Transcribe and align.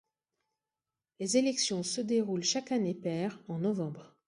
Les 1.19 1.37
élections 1.37 1.83
se 1.83 2.01
déroulent 2.01 2.41
chaque 2.41 2.71
année 2.71 2.95
paire 2.95 3.39
en 3.47 3.59
novembre. 3.59 4.15